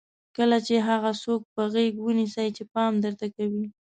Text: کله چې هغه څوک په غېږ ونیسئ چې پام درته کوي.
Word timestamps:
کله 0.37 0.57
چې 0.67 0.75
هغه 0.87 1.11
څوک 1.23 1.41
په 1.53 1.63
غېږ 1.73 1.93
ونیسئ 2.05 2.47
چې 2.57 2.63
پام 2.73 2.93
درته 3.05 3.25
کوي. 3.35 3.65